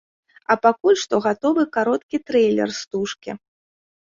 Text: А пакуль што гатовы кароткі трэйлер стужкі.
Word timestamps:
А 0.53 0.55
пакуль 0.63 0.97
што 1.01 1.19
гатовы 1.25 1.67
кароткі 1.77 2.17
трэйлер 2.31 2.75
стужкі. 2.81 3.37